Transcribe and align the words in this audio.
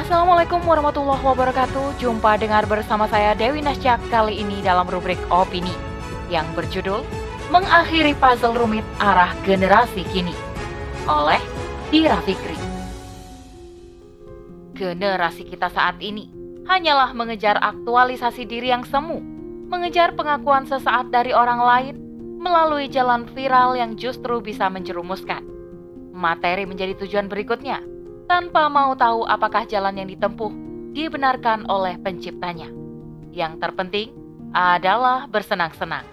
Assalamualaikum 0.00 0.64
warahmatullahi 0.64 1.20
wabarakatuh. 1.20 2.00
Jumpa 2.00 2.40
dengar 2.40 2.64
bersama 2.64 3.04
saya 3.04 3.36
Dewi 3.36 3.60
Nasjak 3.60 4.00
kali 4.08 4.40
ini 4.40 4.64
dalam 4.64 4.88
rubrik 4.88 5.20
opini 5.28 5.76
yang 6.32 6.48
berjudul 6.56 7.04
Mengakhiri 7.52 8.16
Puzzle 8.16 8.56
Rumit 8.56 8.80
Arah 8.96 9.36
Generasi 9.44 10.08
Kini 10.08 10.32
oleh 11.04 11.36
Dira 11.92 12.16
Fikri. 12.24 12.56
Generasi 14.72 15.44
kita 15.44 15.68
saat 15.68 16.00
ini 16.00 16.32
hanyalah 16.64 17.12
mengejar 17.12 17.60
aktualisasi 17.60 18.48
diri 18.48 18.72
yang 18.72 18.88
semu, 18.88 19.20
mengejar 19.68 20.16
pengakuan 20.16 20.64
sesaat 20.64 21.12
dari 21.12 21.36
orang 21.36 21.60
lain 21.60 21.94
melalui 22.40 22.88
jalan 22.88 23.28
viral 23.36 23.76
yang 23.76 24.00
justru 24.00 24.40
bisa 24.40 24.64
menjerumuskan. 24.72 25.44
Materi 26.16 26.64
menjadi 26.64 26.96
tujuan 27.04 27.28
berikutnya, 27.28 27.84
tanpa 28.30 28.70
mau 28.70 28.94
tahu 28.94 29.26
apakah 29.26 29.66
jalan 29.66 29.98
yang 29.98 30.06
ditempuh 30.06 30.54
dibenarkan 30.94 31.66
oleh 31.66 31.98
penciptanya. 31.98 32.70
Yang 33.34 33.58
terpenting 33.58 34.14
adalah 34.54 35.26
bersenang-senang. 35.26 36.06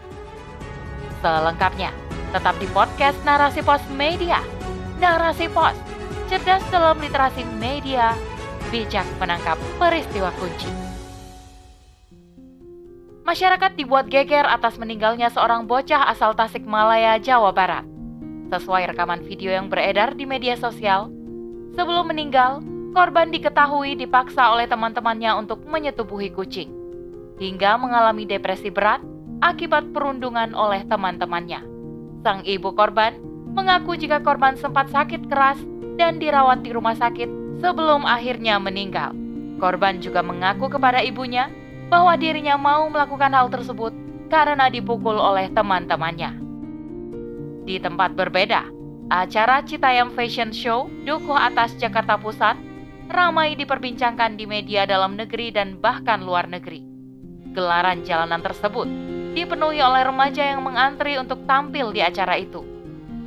Selengkapnya, 1.22 1.94
tetap 2.34 2.58
di 2.58 2.66
podcast 2.74 3.22
Narasi 3.22 3.62
Pos 3.62 3.86
Media. 3.94 4.42
Narasi 4.98 5.46
Pos, 5.54 5.78
cerdas 6.26 6.66
dalam 6.74 6.98
literasi 6.98 7.46
media, 7.62 8.18
bijak 8.74 9.06
menangkap 9.22 9.62
peristiwa 9.78 10.34
kunci. 10.42 10.74
Masyarakat 13.30 13.78
dibuat 13.78 14.10
geger 14.10 14.50
atas 14.50 14.82
meninggalnya 14.82 15.30
seorang 15.30 15.70
bocah 15.70 16.10
asal 16.10 16.34
Tasikmalaya, 16.34 17.22
Jawa 17.22 17.54
Barat. 17.54 17.86
Sesuai 18.50 18.90
rekaman 18.90 19.22
video 19.22 19.54
yang 19.54 19.70
beredar 19.70 20.18
di 20.18 20.26
media 20.26 20.58
sosial, 20.58 21.14
Sebelum 21.78 22.10
meninggal, 22.10 22.66
korban 22.98 23.30
diketahui 23.30 23.94
dipaksa 23.94 24.50
oleh 24.50 24.66
teman-temannya 24.66 25.38
untuk 25.38 25.62
menyetubuhi 25.70 26.34
kucing, 26.34 26.74
hingga 27.38 27.78
mengalami 27.78 28.26
depresi 28.26 28.74
berat 28.74 28.98
akibat 29.46 29.94
perundungan 29.94 30.58
oleh 30.58 30.82
teman-temannya. 30.90 31.62
Sang 32.26 32.42
ibu 32.50 32.74
korban 32.74 33.14
mengaku 33.54 33.94
jika 33.94 34.26
korban 34.26 34.58
sempat 34.58 34.90
sakit 34.90 35.30
keras 35.30 35.62
dan 36.02 36.18
dirawat 36.18 36.66
di 36.66 36.74
rumah 36.74 36.98
sakit 36.98 37.62
sebelum 37.62 38.10
akhirnya 38.10 38.58
meninggal. 38.58 39.14
Korban 39.62 40.02
juga 40.02 40.26
mengaku 40.26 40.74
kepada 40.74 41.06
ibunya 41.06 41.50
bahwa 41.94 42.18
dirinya 42.18 42.58
mau 42.58 42.90
melakukan 42.90 43.34
hal 43.38 43.54
tersebut 43.54 43.94
karena 44.34 44.66
dipukul 44.74 45.14
oleh 45.14 45.46
teman-temannya. 45.54 46.42
Di 47.70 47.78
tempat 47.78 48.18
berbeda, 48.18 48.66
Acara 49.08 49.64
Citayam 49.64 50.12
Fashion 50.12 50.52
Show 50.52 50.92
Dukuh 51.08 51.40
Atas 51.40 51.72
Jakarta 51.80 52.20
Pusat 52.20 52.60
ramai 53.08 53.56
diperbincangkan 53.56 54.36
di 54.36 54.44
media 54.44 54.84
dalam 54.84 55.16
negeri 55.16 55.48
dan 55.48 55.80
bahkan 55.80 56.28
luar 56.28 56.44
negeri. 56.52 56.84
Gelaran 57.56 58.04
jalanan 58.04 58.44
tersebut 58.44 58.84
dipenuhi 59.32 59.80
oleh 59.80 60.04
remaja 60.04 60.52
yang 60.52 60.60
mengantri 60.60 61.16
untuk 61.16 61.40
tampil 61.48 61.96
di 61.96 62.04
acara 62.04 62.36
itu. 62.36 62.68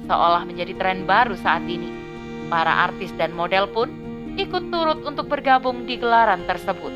Seolah 0.04 0.44
menjadi 0.44 0.76
tren 0.76 1.08
baru 1.08 1.32
saat 1.40 1.64
ini. 1.64 1.88
Para 2.52 2.84
artis 2.84 3.16
dan 3.16 3.32
model 3.32 3.64
pun 3.72 3.88
ikut 4.36 4.68
turut 4.68 5.00
untuk 5.00 5.32
bergabung 5.32 5.88
di 5.88 5.96
gelaran 5.96 6.44
tersebut. 6.44 6.92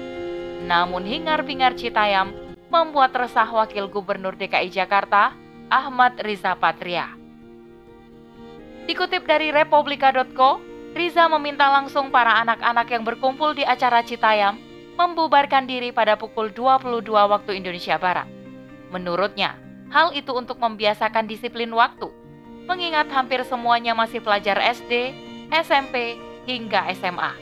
Namun 0.68 1.08
hingar-bingar 1.08 1.72
Citayam 1.80 2.36
membuat 2.68 3.16
resah 3.16 3.48
Wakil 3.48 3.88
Gubernur 3.88 4.36
DKI 4.36 4.68
Jakarta, 4.68 5.32
Ahmad 5.72 6.20
Riza 6.20 6.52
Patria. 6.60 7.23
Dikutip 8.84 9.24
dari 9.24 9.48
republika.co, 9.48 10.60
Riza 10.92 11.24
meminta 11.32 11.72
langsung 11.72 12.12
para 12.12 12.36
anak-anak 12.44 12.84
yang 12.92 13.00
berkumpul 13.00 13.56
di 13.56 13.64
acara 13.64 14.04
Citayam 14.04 14.60
membubarkan 15.00 15.64
diri 15.64 15.88
pada 15.88 16.20
pukul 16.20 16.52
22 16.52 17.00
waktu 17.08 17.56
Indonesia 17.56 17.96
Barat. 17.96 18.28
Menurutnya, 18.92 19.56
hal 19.88 20.12
itu 20.12 20.36
untuk 20.36 20.60
membiasakan 20.60 21.24
disiplin 21.24 21.72
waktu, 21.72 22.12
mengingat 22.68 23.08
hampir 23.08 23.40
semuanya 23.48 23.96
masih 23.96 24.20
pelajar 24.20 24.60
SD, 24.60 25.16
SMP, 25.48 26.20
hingga 26.44 26.84
SMA. 26.92 27.32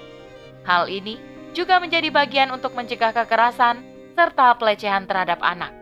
Hal 0.62 0.86
ini 0.86 1.18
juga 1.58 1.82
menjadi 1.82 2.06
bagian 2.14 2.54
untuk 2.54 2.70
mencegah 2.78 3.10
kekerasan 3.10 3.82
serta 4.14 4.54
pelecehan 4.62 5.10
terhadap 5.10 5.42
anak. 5.42 5.74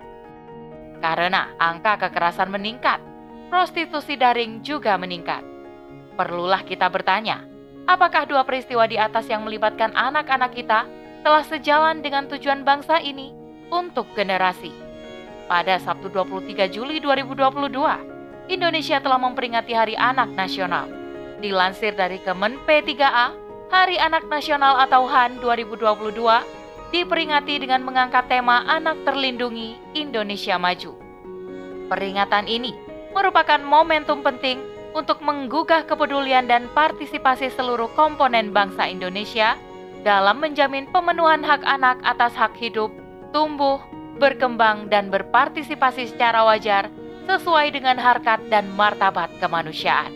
Karena 1.04 1.52
angka 1.60 2.08
kekerasan 2.08 2.48
meningkat, 2.48 2.98
prostitusi 3.52 4.16
daring 4.16 4.64
juga 4.64 4.96
meningkat 4.96 5.49
perlulah 6.20 6.60
kita 6.68 6.84
bertanya, 6.92 7.48
apakah 7.88 8.28
dua 8.28 8.44
peristiwa 8.44 8.84
di 8.84 9.00
atas 9.00 9.24
yang 9.32 9.40
melibatkan 9.40 9.88
anak-anak 9.96 10.52
kita 10.52 10.84
telah 11.24 11.40
sejalan 11.48 12.04
dengan 12.04 12.28
tujuan 12.28 12.60
bangsa 12.60 13.00
ini 13.00 13.32
untuk 13.72 14.04
generasi? 14.12 14.68
Pada 15.48 15.80
Sabtu 15.80 16.12
23 16.12 16.68
Juli 16.68 17.00
2022, 17.00 18.52
Indonesia 18.52 19.00
telah 19.00 19.16
memperingati 19.16 19.72
Hari 19.72 19.96
Anak 19.96 20.28
Nasional. 20.36 20.92
Dilansir 21.40 21.96
dari 21.96 22.20
Kemen 22.20 22.60
P3A, 22.68 23.32
Hari 23.72 23.96
Anak 23.96 24.28
Nasional 24.28 24.76
atau 24.76 25.08
HAN 25.08 25.40
2022 25.40 26.92
diperingati 26.92 27.64
dengan 27.64 27.80
mengangkat 27.80 28.28
tema 28.28 28.60
Anak 28.68 29.08
Terlindungi 29.08 29.96
Indonesia 29.96 30.60
Maju. 30.60 30.92
Peringatan 31.88 32.44
ini 32.44 32.76
merupakan 33.16 33.58
momentum 33.64 34.20
penting 34.20 34.79
untuk 34.92 35.22
menggugah 35.22 35.86
kepedulian 35.86 36.50
dan 36.50 36.66
partisipasi 36.74 37.52
seluruh 37.54 37.90
komponen 37.94 38.50
bangsa 38.50 38.90
Indonesia 38.90 39.54
dalam 40.02 40.40
menjamin 40.40 40.88
pemenuhan 40.90 41.44
hak 41.44 41.62
anak 41.62 42.00
atas 42.02 42.32
hak 42.34 42.56
hidup, 42.56 42.88
tumbuh, 43.30 43.78
berkembang, 44.16 44.88
dan 44.88 45.12
berpartisipasi 45.12 46.10
secara 46.12 46.44
wajar 46.44 46.88
sesuai 47.28 47.70
dengan 47.70 48.00
harkat 48.00 48.40
dan 48.48 48.66
martabat 48.74 49.30
kemanusiaan, 49.38 50.10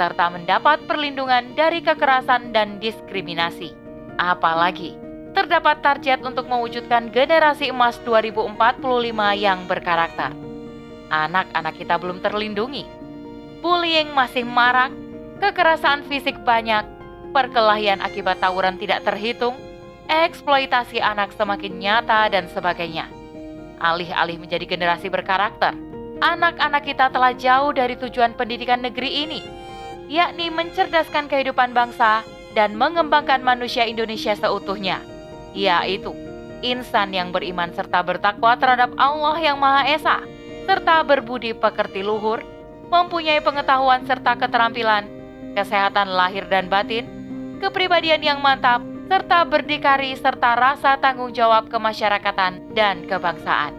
serta 0.00 0.32
mendapat 0.32 0.82
perlindungan 0.88 1.52
dari 1.54 1.84
kekerasan 1.84 2.50
dan 2.50 2.80
diskriminasi. 2.80 3.76
Apalagi, 4.16 4.96
terdapat 5.36 5.84
target 5.84 6.24
untuk 6.24 6.48
mewujudkan 6.48 7.12
generasi 7.12 7.68
emas 7.68 8.00
2045 8.08 8.56
yang 9.36 9.68
berkarakter. 9.68 10.32
Anak-anak 11.12 11.76
kita 11.76 12.00
belum 12.00 12.24
terlindungi, 12.24 12.88
bullying 13.60 14.12
masih 14.12 14.44
marak, 14.44 14.92
kekerasan 15.40 16.04
fisik 16.08 16.36
banyak, 16.44 16.84
perkelahian 17.36 18.00
akibat 18.00 18.40
tawuran 18.40 18.80
tidak 18.80 19.04
terhitung, 19.04 19.56
eksploitasi 20.08 21.02
anak 21.02 21.34
semakin 21.34 21.76
nyata, 21.76 22.30
dan 22.30 22.48
sebagainya. 22.52 23.10
Alih-alih 23.76 24.40
menjadi 24.40 24.64
generasi 24.64 25.12
berkarakter, 25.12 25.76
anak-anak 26.24 26.82
kita 26.86 27.12
telah 27.12 27.36
jauh 27.36 27.76
dari 27.76 27.98
tujuan 28.00 28.32
pendidikan 28.32 28.80
negeri 28.80 29.28
ini, 29.28 29.40
yakni 30.08 30.48
mencerdaskan 30.48 31.28
kehidupan 31.28 31.76
bangsa 31.76 32.24
dan 32.56 32.72
mengembangkan 32.72 33.44
manusia 33.44 33.84
Indonesia 33.84 34.32
seutuhnya, 34.32 35.04
yaitu 35.52 36.16
insan 36.64 37.12
yang 37.12 37.36
beriman 37.36 37.68
serta 37.76 38.00
bertakwa 38.00 38.56
terhadap 38.56 38.96
Allah 38.96 39.36
yang 39.44 39.60
Maha 39.60 39.84
Esa, 39.92 40.24
serta 40.64 41.04
berbudi 41.04 41.52
pekerti 41.52 42.00
luhur, 42.00 42.40
mempunyai 42.90 43.42
pengetahuan 43.42 44.06
serta 44.06 44.38
keterampilan, 44.38 45.06
kesehatan 45.58 46.10
lahir 46.12 46.46
dan 46.46 46.70
batin, 46.70 47.06
kepribadian 47.58 48.22
yang 48.22 48.38
mantap, 48.38 48.82
serta 49.06 49.46
berdikari 49.46 50.14
serta 50.18 50.58
rasa 50.58 50.98
tanggung 50.98 51.30
jawab 51.30 51.70
kemasyarakatan 51.70 52.74
dan 52.74 53.06
kebangsaan. 53.06 53.74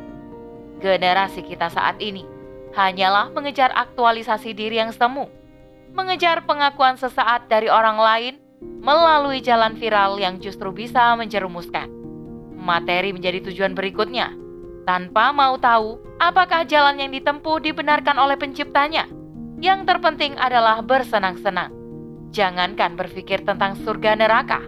Generasi 0.79 1.43
kita 1.43 1.67
saat 1.67 1.99
ini 1.99 2.23
hanyalah 2.77 3.33
mengejar 3.33 3.73
aktualisasi 3.73 4.55
diri 4.55 4.79
yang 4.79 4.93
semu, 4.93 5.27
mengejar 5.91 6.45
pengakuan 6.47 6.95
sesaat 6.95 7.49
dari 7.51 7.67
orang 7.67 7.97
lain 7.97 8.33
melalui 8.61 9.43
jalan 9.43 9.75
viral 9.75 10.15
yang 10.21 10.39
justru 10.39 10.71
bisa 10.71 11.13
menjerumuskan. 11.19 11.89
Materi 12.57 13.15
menjadi 13.15 13.47
tujuan 13.47 13.71
berikutnya 13.75 14.46
tanpa 14.87 15.35
mau 15.35 15.59
tahu 15.59 15.99
apakah 16.15 16.63
jalan 16.63 16.95
yang 16.95 17.11
ditempuh 17.11 17.59
dibenarkan 17.59 18.15
oleh 18.15 18.39
penciptanya. 18.39 19.03
Yang 19.59 19.83
terpenting 19.83 20.39
adalah 20.39 20.79
bersenang-senang. 20.79 21.75
Jangankan 22.31 22.95
berpikir 22.95 23.43
tentang 23.43 23.75
surga 23.83 24.15
neraka, 24.15 24.63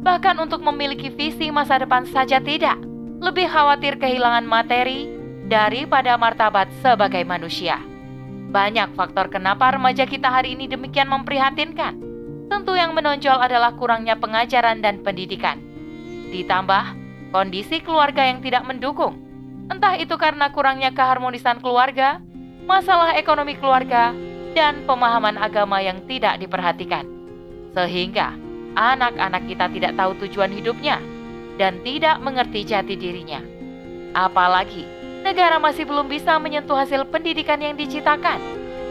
bahkan 0.00 0.40
untuk 0.40 0.64
memiliki 0.64 1.12
visi 1.12 1.52
masa 1.52 1.76
depan 1.84 2.08
saja 2.08 2.40
tidak. 2.40 2.80
Lebih 3.20 3.50
khawatir 3.50 4.00
kehilangan 4.00 4.46
materi 4.46 5.10
daripada 5.50 6.16
martabat 6.16 6.70
sebagai 6.80 7.20
manusia. 7.28 7.82
Banyak 8.48 8.96
faktor 8.96 9.28
kenapa 9.28 9.74
remaja 9.74 10.08
kita 10.08 10.32
hari 10.32 10.56
ini 10.56 10.70
demikian 10.70 11.10
memprihatinkan. 11.10 11.98
Tentu 12.48 12.72
yang 12.72 12.96
menonjol 12.96 13.36
adalah 13.36 13.76
kurangnya 13.76 14.16
pengajaran 14.16 14.80
dan 14.80 15.04
pendidikan. 15.04 15.60
Ditambah 16.32 16.96
kondisi 17.34 17.82
keluarga 17.84 18.24
yang 18.24 18.40
tidak 18.40 18.64
mendukung 18.64 19.27
Entah 19.68 20.00
itu 20.00 20.16
karena 20.16 20.48
kurangnya 20.48 20.90
keharmonisan 20.96 21.60
keluarga, 21.60 22.20
masalah 22.64 23.16
ekonomi 23.20 23.52
keluarga, 23.56 24.16
dan 24.56 24.82
pemahaman 24.88 25.36
agama 25.36 25.78
yang 25.84 26.00
tidak 26.08 26.40
diperhatikan. 26.40 27.04
Sehingga 27.76 28.32
anak-anak 28.74 29.44
kita 29.44 29.66
tidak 29.70 29.92
tahu 29.94 30.16
tujuan 30.24 30.50
hidupnya 30.50 30.98
dan 31.60 31.82
tidak 31.84 32.16
mengerti 32.24 32.64
jati 32.64 32.94
dirinya. 32.96 33.44
Apalagi 34.16 34.86
negara 35.20 35.60
masih 35.60 35.84
belum 35.84 36.08
bisa 36.08 36.40
menyentuh 36.40 36.78
hasil 36.78 37.04
pendidikan 37.12 37.60
yang 37.60 37.76
diciptakan 37.76 38.40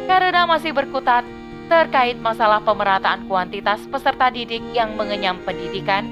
karena 0.05 0.45
masih 0.45 0.71
berkutat 0.71 1.25
terkait 1.67 2.15
masalah 2.19 2.63
pemerataan 2.63 3.27
kuantitas 3.27 3.83
peserta 3.91 4.31
didik 4.31 4.63
yang 4.71 4.95
mengenyam 4.95 5.35
pendidikan 5.43 6.07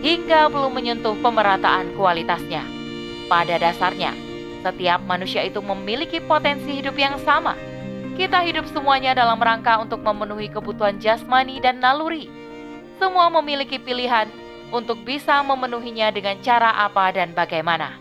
hingga 0.00 0.48
belum 0.48 0.72
menyentuh 0.72 1.16
pemerataan 1.20 1.92
kualitasnya. 1.96 2.73
Pada 3.24 3.56
dasarnya, 3.56 4.12
setiap 4.60 5.00
manusia 5.04 5.40
itu 5.44 5.64
memiliki 5.64 6.20
potensi 6.20 6.76
hidup 6.76 6.96
yang 6.96 7.16
sama. 7.24 7.56
Kita 8.14 8.44
hidup 8.44 8.68
semuanya 8.70 9.16
dalam 9.16 9.40
rangka 9.40 9.80
untuk 9.80 10.04
memenuhi 10.04 10.52
kebutuhan 10.52 11.00
jasmani 11.00 11.58
dan 11.58 11.80
naluri. 11.80 12.28
Semua 13.00 13.26
memiliki 13.28 13.80
pilihan 13.80 14.30
untuk 14.70 15.02
bisa 15.02 15.42
memenuhinya 15.42 16.14
dengan 16.14 16.38
cara 16.44 16.72
apa 16.84 17.10
dan 17.10 17.34
bagaimana. 17.34 17.96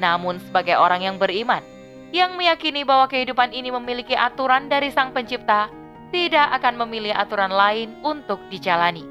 Namun, 0.00 0.42
sebagai 0.42 0.74
orang 0.80 1.06
yang 1.06 1.16
beriman, 1.16 1.62
yang 2.10 2.34
meyakini 2.34 2.82
bahwa 2.88 3.06
kehidupan 3.06 3.52
ini 3.52 3.68
memiliki 3.68 4.16
aturan 4.16 4.66
dari 4.66 4.88
Sang 4.88 5.12
Pencipta, 5.12 5.68
tidak 6.08 6.56
akan 6.56 6.88
memilih 6.88 7.12
aturan 7.12 7.52
lain 7.52 7.92
untuk 8.00 8.40
dijalani. 8.48 9.04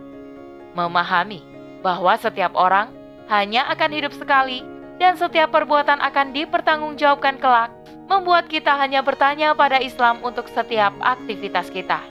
Memahami 0.74 1.42
bahwa 1.86 2.18
setiap 2.18 2.58
orang 2.58 2.90
hanya 3.30 3.70
akan 3.70 3.92
hidup 3.94 4.14
sekali 4.18 4.77
dan 4.98 5.14
setiap 5.18 5.54
perbuatan 5.54 6.02
akan 6.02 6.34
dipertanggungjawabkan 6.34 7.38
kelak, 7.38 7.70
membuat 8.10 8.50
kita 8.50 8.74
hanya 8.78 9.06
bertanya 9.06 9.54
pada 9.54 9.78
Islam 9.78 10.22
untuk 10.26 10.50
setiap 10.50 10.94
aktivitas 11.02 11.70
kita. 11.70 12.02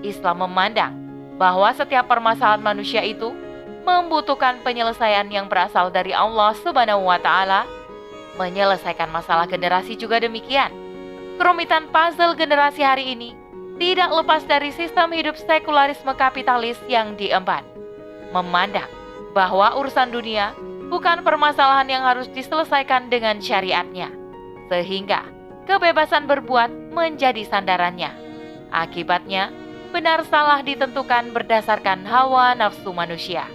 Islam 0.00 0.46
memandang 0.46 0.94
bahwa 1.36 1.68
setiap 1.74 2.06
permasalahan 2.06 2.62
manusia 2.62 3.02
itu 3.02 3.34
membutuhkan 3.82 4.60
penyelesaian 4.60 5.26
yang 5.32 5.48
berasal 5.48 5.88
dari 5.88 6.12
Allah 6.12 6.52
Subhanahu 6.60 7.08
wa 7.08 7.18
taala. 7.18 7.64
Menyelesaikan 8.38 9.10
masalah 9.10 9.44
generasi 9.44 9.98
juga 9.98 10.22
demikian. 10.22 10.70
Kerumitan 11.36 11.88
puzzle 11.88 12.36
generasi 12.36 12.84
hari 12.84 13.12
ini 13.16 13.34
tidak 13.80 14.12
lepas 14.12 14.44
dari 14.44 14.70
sistem 14.76 15.08
hidup 15.16 15.40
sekularisme 15.40 16.12
kapitalis 16.14 16.76
yang 16.84 17.16
diemban. 17.16 17.64
Memandang 18.30 18.88
bahwa 19.32 19.72
urusan 19.80 20.12
dunia 20.12 20.52
bukan 20.90 21.22
permasalahan 21.22 21.86
yang 21.86 22.02
harus 22.02 22.26
diselesaikan 22.34 23.06
dengan 23.08 23.38
syariatnya, 23.38 24.10
sehingga 24.66 25.22
kebebasan 25.70 26.26
berbuat 26.26 26.90
menjadi 26.90 27.46
sandarannya. 27.46 28.10
Akibatnya, 28.74 29.54
benar 29.94 30.26
salah 30.26 30.60
ditentukan 30.66 31.30
berdasarkan 31.30 32.02
hawa 32.02 32.58
nafsu 32.58 32.90
manusia. 32.90 33.46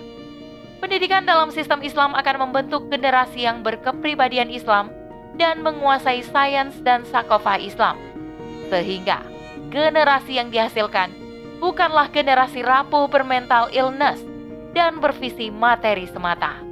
Pendidikan 0.79 1.27
dalam 1.27 1.51
sistem 1.51 1.83
Islam 1.83 2.15
akan 2.15 2.47
membentuk 2.47 2.87
generasi 2.87 3.43
yang 3.43 3.63
berkepribadian 3.63 4.51
Islam 4.51 4.91
dan 5.35 5.59
menguasai 5.59 6.23
sains 6.23 6.79
dan 6.83 7.03
sakofa 7.11 7.59
Islam, 7.59 7.99
sehingga 8.71 9.23
generasi 9.71 10.39
yang 10.39 10.51
dihasilkan 10.51 11.11
bukanlah 11.59 12.11
generasi 12.11 12.63
rapuh 12.63 13.07
bermental 13.11 13.71
illness 13.71 14.19
dan 14.75 14.99
bervisi 14.99 15.47
materi 15.51 16.07
semata. 16.11 16.64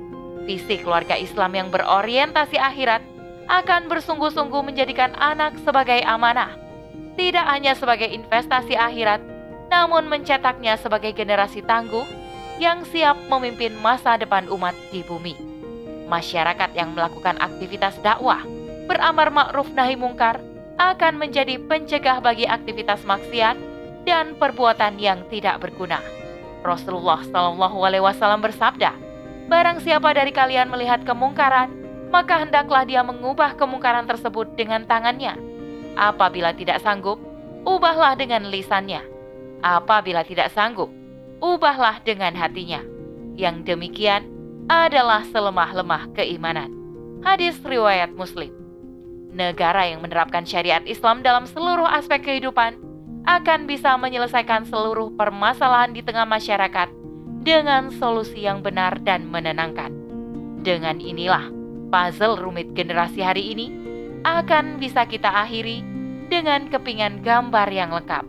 Visi 0.44 0.76
keluarga 0.84 1.16
Islam 1.16 1.56
yang 1.56 1.68
berorientasi 1.72 2.60
akhirat 2.60 3.00
akan 3.48 3.88
bersungguh-sungguh 3.88 4.62
menjadikan 4.64 5.16
anak 5.16 5.56
sebagai 5.64 6.04
amanah, 6.04 6.56
tidak 7.16 7.46
hanya 7.48 7.76
sebagai 7.76 8.12
investasi 8.12 8.76
akhirat, 8.76 9.24
namun 9.72 10.08
mencetaknya 10.08 10.76
sebagai 10.80 11.16
generasi 11.16 11.64
tangguh 11.64 12.04
yang 12.62 12.86
siap 12.88 13.18
memimpin 13.32 13.74
masa 13.80 14.20
depan 14.20 14.48
umat 14.52 14.76
di 14.92 15.02
bumi. 15.04 15.36
Masyarakat 16.08 16.76
yang 16.76 16.94
melakukan 16.94 17.40
aktivitas 17.40 17.98
dakwah, 18.04 18.44
beramar 18.86 19.32
ma'ruf 19.32 19.72
nahi 19.72 19.96
mungkar, 19.96 20.40
akan 20.78 21.22
menjadi 21.22 21.58
pencegah 21.62 22.20
bagi 22.20 22.44
aktivitas 22.50 23.06
maksiat 23.08 23.56
dan 24.04 24.36
perbuatan 24.36 25.00
yang 25.00 25.24
tidak 25.32 25.64
berguna. 25.64 26.04
Rasulullah 26.64 27.20
Shallallahu 27.24 27.78
Alaihi 27.84 28.04
Wasallam 28.04 28.44
bersabda, 28.44 28.96
"Barang 29.52 29.84
siapa 29.84 30.14
dari 30.16 30.32
kalian 30.32 30.72
melihat 30.72 31.04
kemungkaran, 31.04 31.70
maka 32.10 32.44
hendaklah 32.46 32.86
dia 32.88 33.02
mengubah 33.02 33.58
kemungkaran 33.58 34.06
tersebut 34.06 34.54
dengan 34.56 34.86
tangannya. 34.88 35.36
Apabila 35.98 36.54
tidak 36.54 36.82
sanggup, 36.82 37.20
ubahlah 37.68 38.18
dengan 38.18 38.48
lisannya. 38.50 39.02
Apabila 39.64 40.26
tidak 40.26 40.52
sanggup, 40.52 40.90
ubahlah 41.40 42.02
dengan 42.02 42.34
hatinya. 42.36 42.82
Yang 43.34 43.74
demikian 43.74 44.30
adalah 44.70 45.26
selemah-lemah 45.30 46.14
keimanan." 46.14 46.72
Hadis 47.24 47.56
riwayat 47.64 48.12
Muslim 48.14 48.64
negara 49.34 49.90
yang 49.90 50.00
menerapkan 50.06 50.46
syariat 50.46 50.86
Islam 50.86 51.26
dalam 51.26 51.50
seluruh 51.50 51.90
aspek 51.90 52.22
kehidupan 52.22 52.78
akan 53.26 53.66
bisa 53.66 53.98
menyelesaikan 53.98 54.70
seluruh 54.70 55.10
permasalahan 55.18 55.92
di 55.92 56.06
tengah 56.06 56.24
masyarakat 56.30 56.88
dengan 57.44 57.92
solusi 57.92 58.48
yang 58.48 58.64
benar 58.64 59.04
dan 59.04 59.28
menenangkan. 59.28 59.92
Dengan 60.64 60.98
inilah, 61.04 61.52
puzzle 61.92 62.40
rumit 62.40 62.72
generasi 62.72 63.20
hari 63.20 63.52
ini 63.52 63.68
akan 64.24 64.80
bisa 64.80 65.04
kita 65.04 65.28
akhiri 65.28 65.84
dengan 66.32 66.72
kepingan 66.72 67.20
gambar 67.20 67.68
yang 67.70 67.92
lengkap. 67.92 68.24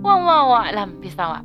Wallahu 0.00 0.54
a'lam 0.54 1.02
bisawab. 1.02 1.44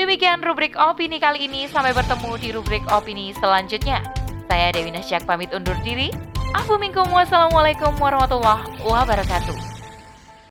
Demikian 0.00 0.44
rubrik 0.44 0.74
opini 0.76 1.20
kali 1.20 1.48
ini. 1.48 1.68
Sampai 1.68 1.92
bertemu 1.92 2.32
di 2.40 2.48
rubrik 2.52 2.84
opini 2.88 3.32
selanjutnya. 3.36 4.04
Saya 4.48 4.72
Dewi 4.72 4.92
Nasyak 4.92 5.24
pamit 5.28 5.52
undur 5.52 5.76
diri. 5.84 6.12
Wassalamualaikum 6.56 8.00
warahmatullahi 8.00 8.80
wabarakatuh. 8.80 9.75